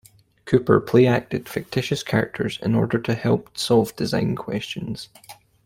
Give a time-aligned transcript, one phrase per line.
[0.45, 5.09] Cooper play-acted fictitious characters in order to help solve design questions.